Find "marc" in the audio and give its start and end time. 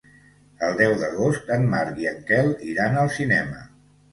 1.75-2.01